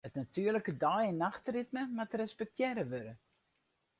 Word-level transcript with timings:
It 0.07 0.13
natuerlike 0.15 0.77
dei- 0.83 1.07
en 1.09 1.17
nachtritme 1.23 1.81
moat 1.95 2.13
respektearre 2.21 2.85
wurde. 2.91 3.13